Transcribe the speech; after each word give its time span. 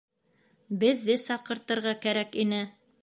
Беҙҙе 0.83 1.17
саҡыртырға 1.25 1.93
кәрәк 2.07 2.39
ине. 2.47 2.65